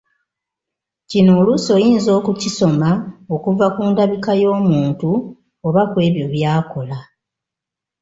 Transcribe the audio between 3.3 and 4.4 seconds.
okuva ku ndabika